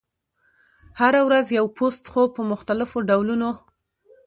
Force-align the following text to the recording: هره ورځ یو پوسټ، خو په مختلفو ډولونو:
هره 0.99 1.21
ورځ 1.27 1.45
یو 1.59 1.65
پوسټ، 1.77 2.03
خو 2.11 2.21
په 2.35 2.41
مختلفو 2.51 2.97
ډولونو: 3.09 3.49